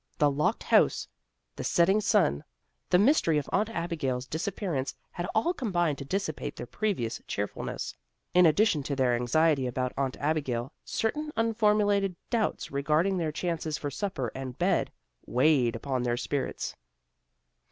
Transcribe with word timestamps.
The 0.17 0.31
locked 0.31 0.63
house, 0.63 1.07
the 1.57 1.63
setting 1.63 2.01
sun, 2.01 2.43
the 2.89 2.97
mystery 2.97 3.37
of 3.37 3.47
Aunt 3.53 3.69
Abigail's 3.69 4.25
disappearance 4.25 4.95
had 5.11 5.27
all 5.35 5.53
combined 5.53 5.99
to 5.99 6.05
dissipate 6.05 6.55
their 6.55 6.65
previous 6.65 7.21
cheerfulness. 7.27 7.93
In 8.33 8.47
addition 8.47 8.81
to 8.81 8.95
their 8.95 9.13
anxiety 9.15 9.67
about 9.67 9.93
Aunt 9.97 10.17
Abigail, 10.17 10.73
certain 10.83 11.31
unformulated 11.37 12.15
doubts 12.31 12.71
regarding 12.71 13.19
their 13.19 13.31
chances 13.31 13.77
for 13.77 13.91
supper 13.91 14.31
and 14.33 14.57
bed, 14.57 14.91
weighed 15.27 15.75
upon 15.75 16.01
their 16.01 16.17
spirits. 16.17 16.75